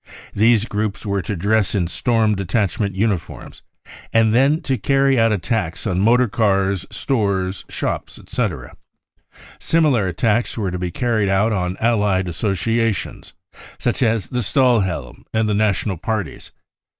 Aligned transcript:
These 0.33 0.65
groups 0.65 1.05
were 1.05 1.21
to 1.21 1.35
dress 1.35 1.75
in 1.75 1.85
Storm 1.85 2.35
Petachment 2.35 2.95
uniforms 2.95 3.61
and 4.11 4.33
then 4.33 4.59
to 4.61 4.75
cacry 4.79 5.19
out 5.19 5.31
at 5.31 5.43
tacks 5.43 5.85
on 5.85 5.99
motor 5.99 6.27
cars, 6.27 6.87
stores, 6.89 7.65
shops, 7.69 8.17
etc. 8.17 8.75
Similar 9.59 10.07
attacks 10.07 10.57
were 10.57 10.71
to 10.71 10.79
be 10.79 10.89
carried 10.89 11.29
out 11.29 11.53
on 11.53 11.77
allied 11.77 12.27
associations 12.27 13.33
such, 13.77 14.01
as 14.01 14.29
the 14.29 14.41
Stahlhelm 14.41 15.23
and 15.35 15.47
the 15.47 15.53
national 15.53 15.97
parties. 15.97 16.49